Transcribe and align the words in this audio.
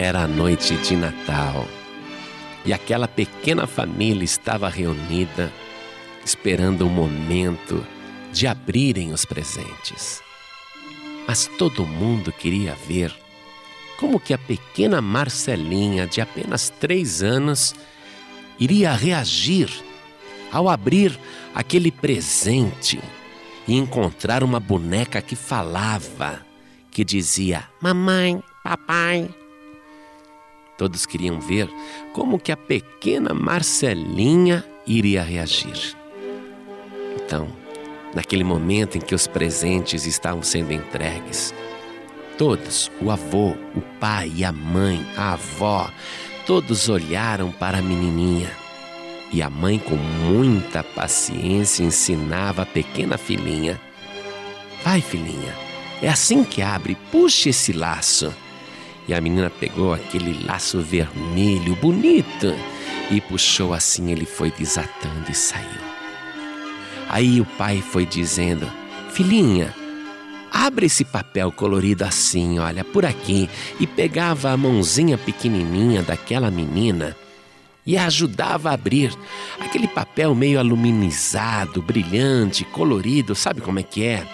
Era 0.00 0.22
a 0.22 0.26
noite 0.26 0.78
de 0.78 0.96
Natal 0.96 1.68
e 2.64 2.72
aquela 2.72 3.06
pequena 3.06 3.66
família 3.66 4.24
estava 4.24 4.66
reunida, 4.66 5.52
esperando 6.24 6.86
o 6.86 6.88
momento 6.88 7.86
de 8.32 8.46
abrirem 8.46 9.12
os 9.12 9.26
presentes. 9.26 10.22
Mas 11.28 11.46
todo 11.58 11.84
mundo 11.84 12.32
queria 12.32 12.74
ver 12.88 13.14
como 13.98 14.18
que 14.18 14.32
a 14.32 14.38
pequena 14.38 15.02
Marcelinha, 15.02 16.06
de 16.06 16.22
apenas 16.22 16.70
três 16.70 17.22
anos, 17.22 17.74
iria 18.58 18.94
reagir 18.94 19.70
ao 20.50 20.70
abrir 20.70 21.20
aquele 21.54 21.92
presente 21.92 22.98
e 23.68 23.76
encontrar 23.76 24.42
uma 24.42 24.58
boneca 24.58 25.20
que 25.20 25.36
falava, 25.36 26.40
que 26.90 27.04
dizia: 27.04 27.68
Mamãe, 27.82 28.42
papai. 28.64 29.28
Todos 30.80 31.04
queriam 31.04 31.38
ver 31.38 31.68
como 32.14 32.38
que 32.38 32.50
a 32.50 32.56
pequena 32.56 33.34
Marcelinha 33.34 34.64
iria 34.86 35.22
reagir. 35.22 35.94
Então, 37.16 37.48
naquele 38.14 38.42
momento 38.42 38.96
em 38.96 39.00
que 39.02 39.14
os 39.14 39.26
presentes 39.26 40.06
estavam 40.06 40.42
sendo 40.42 40.72
entregues, 40.72 41.52
todos, 42.38 42.90
o 42.98 43.10
avô, 43.10 43.50
o 43.76 43.82
pai, 44.00 44.42
a 44.42 44.50
mãe, 44.50 45.06
a 45.18 45.34
avó, 45.34 45.90
todos 46.46 46.88
olharam 46.88 47.52
para 47.52 47.80
a 47.80 47.82
menininha. 47.82 48.50
E 49.30 49.42
a 49.42 49.50
mãe, 49.50 49.78
com 49.78 49.96
muita 49.96 50.82
paciência, 50.82 51.84
ensinava 51.84 52.62
a 52.62 52.66
pequena 52.66 53.18
filhinha: 53.18 53.78
Vai, 54.82 55.02
filhinha, 55.02 55.54
é 56.00 56.08
assim 56.08 56.42
que 56.42 56.62
abre, 56.62 56.96
puxe 57.12 57.50
esse 57.50 57.70
laço. 57.70 58.34
E 59.10 59.14
a 59.14 59.20
menina 59.20 59.50
pegou 59.50 59.92
aquele 59.92 60.44
laço 60.44 60.80
vermelho, 60.80 61.74
bonito, 61.74 62.54
e 63.10 63.20
puxou 63.20 63.74
assim, 63.74 64.12
ele 64.12 64.24
foi 64.24 64.52
desatando 64.52 65.28
e 65.28 65.34
saiu. 65.34 65.66
Aí 67.08 67.40
o 67.40 67.44
pai 67.44 67.82
foi 67.82 68.06
dizendo: 68.06 68.70
Filhinha, 69.10 69.74
Abre 70.52 70.86
esse 70.86 71.04
papel 71.04 71.50
colorido 71.50 72.04
assim, 72.04 72.60
olha, 72.60 72.84
por 72.84 73.04
aqui, 73.04 73.48
e 73.80 73.86
pegava 73.86 74.50
a 74.50 74.56
mãozinha 74.56 75.18
pequenininha 75.18 76.02
daquela 76.02 76.50
menina 76.50 77.16
e 77.86 77.96
ajudava 77.96 78.70
a 78.70 78.74
abrir 78.74 79.12
aquele 79.58 79.88
papel 79.88 80.34
meio 80.34 80.58
aluminizado, 80.60 81.82
brilhante, 81.82 82.64
colorido, 82.64 83.34
sabe 83.34 83.60
como 83.60 83.80
é 83.80 83.82
que 83.82 84.04
é? 84.04 84.26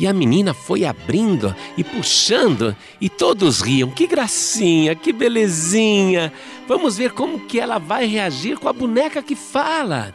E 0.00 0.06
a 0.06 0.14
menina 0.14 0.54
foi 0.54 0.86
abrindo 0.86 1.54
e 1.76 1.84
puxando, 1.84 2.74
e 2.98 3.10
todos 3.10 3.60
riam. 3.60 3.90
Que 3.90 4.06
gracinha, 4.06 4.94
que 4.94 5.12
belezinha! 5.12 6.32
Vamos 6.66 6.96
ver 6.96 7.12
como 7.12 7.40
que 7.40 7.60
ela 7.60 7.78
vai 7.78 8.06
reagir 8.06 8.58
com 8.58 8.66
a 8.66 8.72
boneca 8.72 9.22
que 9.22 9.36
fala. 9.36 10.14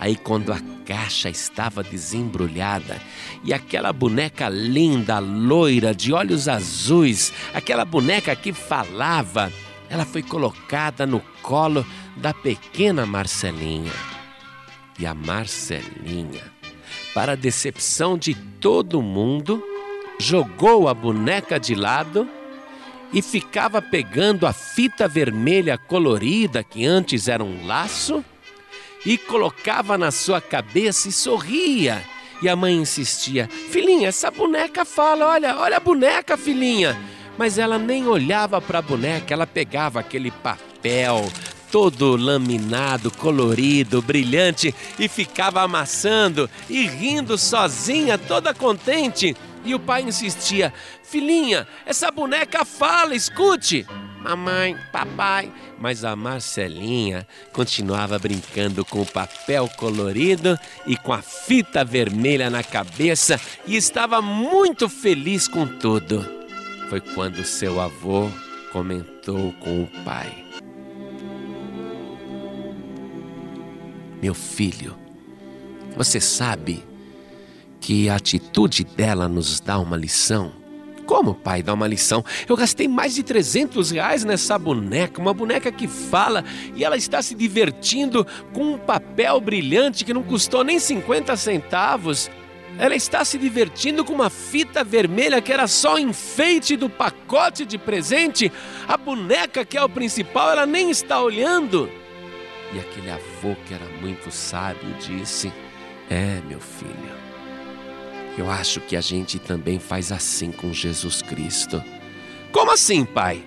Aí, 0.00 0.16
quando 0.16 0.54
a 0.54 0.60
caixa 0.86 1.28
estava 1.28 1.82
desembrulhada 1.82 2.98
e 3.44 3.52
aquela 3.52 3.92
boneca 3.92 4.48
linda, 4.48 5.18
loira, 5.18 5.94
de 5.94 6.14
olhos 6.14 6.48
azuis, 6.48 7.30
aquela 7.52 7.84
boneca 7.84 8.34
que 8.34 8.54
falava, 8.54 9.52
ela 9.90 10.06
foi 10.06 10.22
colocada 10.22 11.04
no 11.04 11.20
colo 11.42 11.84
da 12.16 12.32
pequena 12.32 13.04
Marcelinha. 13.04 13.92
E 14.98 15.04
a 15.04 15.12
Marcelinha, 15.12 16.55
para 17.16 17.32
a 17.32 17.34
decepção 17.34 18.18
de 18.18 18.34
todo 18.34 19.00
mundo, 19.00 19.64
jogou 20.18 20.86
a 20.86 20.92
boneca 20.92 21.58
de 21.58 21.74
lado 21.74 22.28
e 23.10 23.22
ficava 23.22 23.80
pegando 23.80 24.46
a 24.46 24.52
fita 24.52 25.08
vermelha 25.08 25.78
colorida 25.78 26.62
que 26.62 26.84
antes 26.84 27.26
era 27.26 27.42
um 27.42 27.66
laço 27.66 28.22
e 29.06 29.16
colocava 29.16 29.96
na 29.96 30.10
sua 30.10 30.42
cabeça 30.42 31.08
e 31.08 31.12
sorria. 31.12 32.04
E 32.42 32.50
a 32.50 32.54
mãe 32.54 32.76
insistia: 32.76 33.48
Filhinha, 33.70 34.08
essa 34.08 34.30
boneca 34.30 34.84
fala, 34.84 35.26
olha, 35.26 35.56
olha 35.56 35.78
a 35.78 35.80
boneca, 35.80 36.36
filhinha. 36.36 36.94
Mas 37.38 37.56
ela 37.56 37.78
nem 37.78 38.06
olhava 38.06 38.60
para 38.60 38.80
a 38.80 38.82
boneca, 38.82 39.32
ela 39.32 39.46
pegava 39.46 40.00
aquele 40.00 40.30
papel 40.30 41.24
todo 41.70 42.16
laminado, 42.16 43.10
colorido, 43.10 44.02
brilhante 44.02 44.74
e 44.98 45.08
ficava 45.08 45.62
amassando 45.62 46.48
e 46.68 46.86
rindo 46.86 47.36
sozinha, 47.36 48.16
toda 48.18 48.54
contente. 48.54 49.36
E 49.64 49.74
o 49.74 49.80
pai 49.80 50.02
insistia: 50.02 50.72
Filhinha, 51.02 51.66
essa 51.84 52.10
boneca 52.10 52.64
fala, 52.64 53.14
escute 53.14 53.86
mamãe, 54.26 54.76
papai. 54.90 55.52
Mas 55.78 56.04
a 56.04 56.16
Marcelinha 56.16 57.26
continuava 57.52 58.18
brincando 58.18 58.84
com 58.84 59.02
o 59.02 59.06
papel 59.06 59.68
colorido 59.76 60.58
e 60.86 60.96
com 60.96 61.12
a 61.12 61.22
fita 61.22 61.84
vermelha 61.84 62.50
na 62.50 62.64
cabeça 62.64 63.40
e 63.66 63.76
estava 63.76 64.20
muito 64.20 64.88
feliz 64.88 65.46
com 65.46 65.66
tudo. 65.66 66.26
Foi 66.88 67.00
quando 67.00 67.44
seu 67.44 67.80
avô 67.80 68.28
comentou 68.72 69.52
com 69.60 69.84
o 69.84 69.86
pai: 70.04 70.45
Meu 74.26 74.34
filho, 74.34 74.98
você 75.96 76.20
sabe 76.20 76.84
que 77.80 78.08
a 78.08 78.16
atitude 78.16 78.82
dela 78.82 79.28
nos 79.28 79.60
dá 79.60 79.78
uma 79.78 79.96
lição? 79.96 80.52
Como, 81.06 81.32
pai, 81.32 81.62
dá 81.62 81.72
uma 81.72 81.86
lição? 81.86 82.24
Eu 82.48 82.56
gastei 82.56 82.88
mais 82.88 83.14
de 83.14 83.22
300 83.22 83.92
reais 83.92 84.24
nessa 84.24 84.58
boneca, 84.58 85.20
uma 85.20 85.32
boneca 85.32 85.70
que 85.70 85.86
fala 85.86 86.44
e 86.74 86.84
ela 86.84 86.96
está 86.96 87.22
se 87.22 87.36
divertindo 87.36 88.26
com 88.52 88.72
um 88.72 88.78
papel 88.78 89.40
brilhante 89.40 90.04
que 90.04 90.12
não 90.12 90.24
custou 90.24 90.64
nem 90.64 90.80
50 90.80 91.36
centavos. 91.36 92.28
Ela 92.80 92.96
está 92.96 93.24
se 93.24 93.38
divertindo 93.38 94.04
com 94.04 94.12
uma 94.12 94.28
fita 94.28 94.82
vermelha 94.82 95.40
que 95.40 95.52
era 95.52 95.68
só 95.68 96.00
enfeite 96.00 96.76
do 96.76 96.90
pacote 96.90 97.64
de 97.64 97.78
presente. 97.78 98.50
A 98.88 98.96
boneca, 98.96 99.64
que 99.64 99.78
é 99.78 99.84
o 99.84 99.88
principal, 99.88 100.50
ela 100.50 100.66
nem 100.66 100.90
está 100.90 101.22
olhando. 101.22 101.88
E 102.72 102.78
aquele 102.78 103.10
avô 103.10 103.54
que 103.66 103.74
era 103.74 103.86
muito 104.00 104.30
sábio 104.30 104.92
disse: 104.98 105.52
É, 106.10 106.40
meu 106.48 106.60
filho, 106.60 107.16
eu 108.36 108.50
acho 108.50 108.80
que 108.80 108.96
a 108.96 109.00
gente 109.00 109.38
também 109.38 109.78
faz 109.78 110.12
assim 110.12 110.50
com 110.50 110.72
Jesus 110.72 111.22
Cristo. 111.22 111.82
Como 112.52 112.72
assim, 112.72 113.04
pai? 113.04 113.44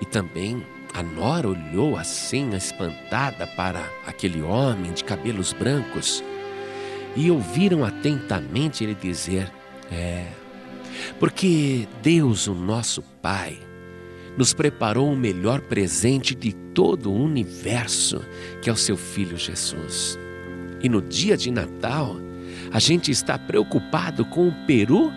E 0.00 0.06
também 0.06 0.64
a 0.94 1.02
Nora 1.02 1.48
olhou 1.48 1.96
assim, 1.96 2.54
espantada, 2.54 3.46
para 3.46 3.88
aquele 4.06 4.42
homem 4.42 4.92
de 4.92 5.04
cabelos 5.04 5.52
brancos 5.52 6.22
e 7.16 7.30
ouviram 7.30 7.84
atentamente 7.84 8.84
ele 8.84 8.94
dizer: 8.94 9.50
É, 9.90 10.26
porque 11.18 11.88
Deus, 12.02 12.46
o 12.46 12.54
nosso 12.54 13.02
Pai, 13.22 13.58
nos 14.36 14.52
preparou 14.52 15.12
o 15.12 15.16
melhor 15.16 15.60
presente 15.60 16.34
de 16.34 16.52
todo 16.80 17.12
o 17.12 17.22
universo, 17.22 18.24
que 18.62 18.70
é 18.70 18.72
o 18.72 18.76
seu 18.76 18.96
Filho 18.96 19.36
Jesus. 19.36 20.18
E 20.82 20.88
no 20.88 21.02
dia 21.02 21.36
de 21.36 21.50
Natal, 21.50 22.16
a 22.72 22.78
gente 22.78 23.10
está 23.10 23.38
preocupado 23.38 24.24
com 24.24 24.48
o 24.48 24.66
peru 24.66 25.12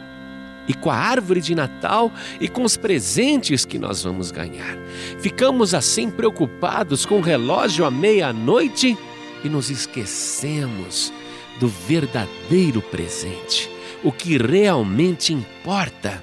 e 0.68 0.74
com 0.74 0.92
a 0.92 0.96
árvore 0.98 1.40
de 1.40 1.56
Natal 1.56 2.12
e 2.42 2.50
com 2.50 2.66
os 2.66 2.76
presentes 2.76 3.64
que 3.64 3.80
nós 3.80 4.04
vamos 4.04 4.30
ganhar. 4.30 4.78
Ficamos 5.20 5.74
assim 5.74 6.10
preocupados 6.10 7.06
com 7.06 7.20
o 7.20 7.22
relógio 7.22 7.86
à 7.86 7.92
meia-noite 7.92 8.98
e 9.42 9.48
nos 9.48 9.70
esquecemos 9.70 11.14
do 11.62 11.70
verdadeiro 11.70 12.82
presente, 12.82 13.72
o 14.04 14.12
que 14.12 14.38
realmente 14.38 15.32
importa. 15.32 16.22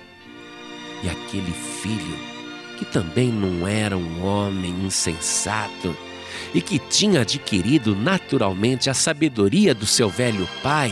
E 1.02 1.08
aquele 1.08 1.52
filho, 1.52 2.29
que 2.80 2.86
também 2.86 3.28
não 3.28 3.68
era 3.68 3.94
um 3.94 4.24
homem 4.24 4.70
insensato 4.86 5.94
e 6.54 6.62
que 6.62 6.78
tinha 6.78 7.20
adquirido 7.20 7.94
naturalmente 7.94 8.88
a 8.88 8.94
sabedoria 8.94 9.74
do 9.74 9.84
seu 9.84 10.08
velho 10.08 10.48
pai, 10.62 10.90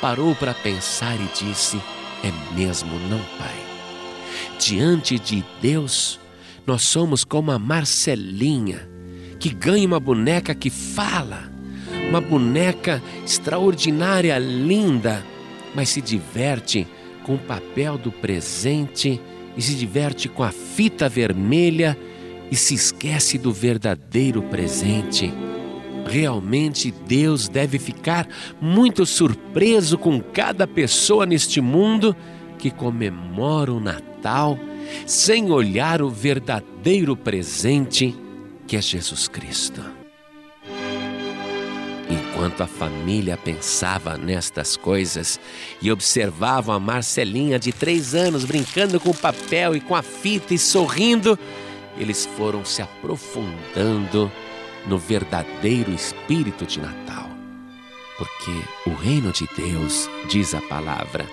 parou 0.00 0.34
para 0.34 0.54
pensar 0.54 1.16
e 1.16 1.28
disse: 1.44 1.78
É 2.24 2.54
mesmo, 2.54 2.98
não, 3.10 3.18
Pai? 3.36 3.54
Diante 4.58 5.18
de 5.18 5.44
Deus, 5.60 6.18
nós 6.66 6.84
somos 6.84 7.22
como 7.22 7.50
a 7.50 7.58
Marcelinha, 7.58 8.88
que 9.38 9.50
ganha 9.50 9.86
uma 9.86 10.00
boneca 10.00 10.54
que 10.54 10.70
fala, 10.70 11.52
uma 12.08 12.20
boneca 12.22 13.02
extraordinária, 13.22 14.38
linda, 14.38 15.22
mas 15.74 15.90
se 15.90 16.00
diverte 16.00 16.86
com 17.24 17.34
o 17.34 17.38
papel 17.38 17.98
do 17.98 18.10
presente 18.10 19.20
e 19.56 19.62
se 19.62 19.74
diverte 19.74 20.28
com 20.28 20.42
a 20.42 20.50
fita 20.50 21.08
vermelha 21.08 21.96
e 22.50 22.56
se 22.56 22.74
esquece 22.74 23.38
do 23.38 23.52
verdadeiro 23.52 24.42
presente 24.42 25.32
Realmente 26.06 26.90
Deus 27.06 27.48
deve 27.48 27.78
ficar 27.78 28.28
muito 28.60 29.04
surpreso 29.06 29.98
com 29.98 30.20
cada 30.20 30.66
pessoa 30.66 31.26
neste 31.26 31.60
mundo 31.60 32.16
que 32.58 32.70
comemora 32.70 33.72
o 33.72 33.80
Natal 33.80 34.58
sem 35.06 35.50
olhar 35.50 36.02
o 36.02 36.10
verdadeiro 36.10 37.16
presente 37.16 38.14
que 38.66 38.76
é 38.76 38.82
Jesus 38.82 39.28
Cristo. 39.28 39.99
Enquanto 42.40 42.62
a 42.62 42.66
família 42.66 43.36
pensava 43.36 44.16
nestas 44.16 44.74
coisas 44.74 45.38
e 45.82 45.92
observavam 45.92 46.74
a 46.74 46.80
Marcelinha 46.80 47.58
de 47.58 47.70
três 47.70 48.14
anos 48.14 48.46
brincando 48.46 48.98
com 48.98 49.10
o 49.10 49.14
papel 49.14 49.76
e 49.76 49.80
com 49.80 49.94
a 49.94 50.00
fita 50.00 50.54
e 50.54 50.58
sorrindo, 50.58 51.38
eles 51.98 52.24
foram 52.38 52.64
se 52.64 52.80
aprofundando 52.80 54.32
no 54.86 54.96
verdadeiro 54.96 55.92
espírito 55.92 56.64
de 56.64 56.80
Natal. 56.80 57.28
Porque 58.16 58.88
o 58.88 58.94
reino 58.94 59.32
de 59.32 59.46
Deus, 59.54 60.08
diz 60.26 60.54
a 60.54 60.62
palavra, 60.62 61.26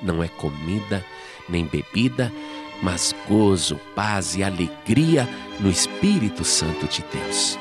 não 0.00 0.22
é 0.22 0.28
comida 0.28 1.04
nem 1.48 1.64
bebida, 1.64 2.32
mas 2.80 3.12
gozo, 3.26 3.80
paz 3.96 4.36
e 4.36 4.44
alegria 4.44 5.28
no 5.58 5.68
Espírito 5.68 6.44
Santo 6.44 6.86
de 6.86 7.04
Deus. 7.12 7.58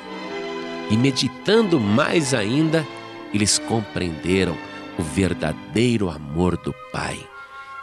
E 0.90 0.98
meditando 0.98 1.80
mais 1.80 2.34
ainda, 2.34 2.86
eles 3.34 3.58
compreenderam 3.58 4.56
o 4.98 5.04
verdadeiro 5.04 6.10
amor 6.10 6.58
do 6.58 6.74
Pai, 6.92 7.18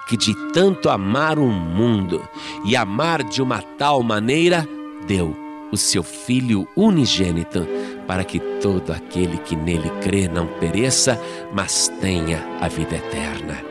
que 0.07 0.17
de 0.17 0.35
tanto 0.53 0.89
amar 0.89 1.39
o 1.39 1.47
mundo 1.47 2.27
e 2.65 2.77
amar 2.77 3.23
de 3.23 3.43
uma 3.43 3.61
tal 3.63 4.03
maneira, 4.03 4.67
deu 5.07 5.37
o 5.73 5.77
seu 5.77 6.03
Filho 6.03 6.67
unigênito, 6.77 7.67
para 8.07 8.25
que 8.25 8.41
todo 8.61 8.93
aquele 8.93 9.39
que 9.39 9.55
nele 9.55 9.89
crê 10.03 10.29
não 10.29 10.47
pereça, 10.47 11.21
mas 11.53 11.89
tenha 12.01 12.45
a 12.61 12.69
vida 12.69 12.97
eterna. 12.97 13.63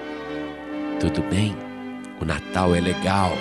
Tudo 0.99 1.21
bem, 1.29 1.55
o 2.21 2.25
Natal 2.25 2.73
é 2.73 2.79
legal, 2.79 3.31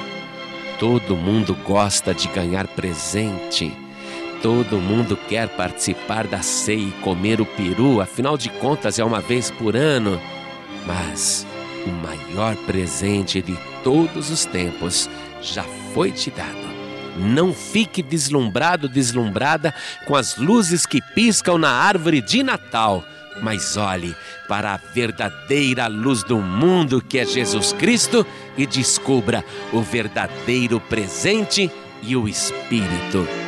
todo 0.79 1.17
mundo 1.17 1.57
gosta 1.67 2.13
de 2.15 2.29
ganhar 2.29 2.67
presente. 2.69 3.73
Todo 4.43 4.79
mundo 4.79 5.17
quer 5.29 5.49
participar 5.49 6.29
da 6.29 6.43
ceia 6.43 6.89
e 6.89 6.93
comer 7.03 7.41
o 7.41 7.47
peru, 7.47 8.01
afinal 8.01 8.39
de 8.39 8.49
contas 8.49 8.99
é 8.99 9.05
uma 9.05 9.21
vez 9.21 9.51
por 9.51 9.75
ano. 9.75 10.21
Mas 10.87 11.45
o 11.85 11.91
maior 11.91 12.55
presente 12.65 13.43
de 13.43 13.59
todos 13.83 14.31
os 14.31 14.45
tempos 14.45 15.11
já 15.43 15.65
foi 15.93 16.13
te 16.13 16.31
dado. 16.31 16.69
Não 17.17 17.53
fique 17.53 18.01
deslumbrado, 18.01 18.89
deslumbrada 18.89 19.75
com 20.07 20.15
as 20.15 20.37
luzes 20.37 20.87
que 20.87 21.03
piscam 21.03 21.59
na 21.59 21.71
árvore 21.71 22.21
de 22.21 22.45
Natal, 22.45 23.05
mas 23.43 23.77
olhe 23.77 24.15
para 24.47 24.75
a 24.75 24.77
verdadeira 24.77 25.89
luz 25.89 26.23
do 26.23 26.39
mundo 26.39 27.03
que 27.03 27.19
é 27.19 27.27
Jesus 27.27 27.73
Cristo 27.73 28.25
e 28.57 28.65
descubra 28.67 29.45
o 29.73 29.83
verdadeiro 29.83 30.79
presente 30.79 31.69
e 32.03 32.15
o 32.15 32.29
espírito 32.29 33.27